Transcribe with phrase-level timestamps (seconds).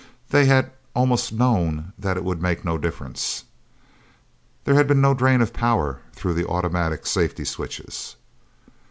[0.31, 3.43] They had almost known that it would make no difference.
[4.63, 8.15] There had been no drain of power through the automatic safety switches.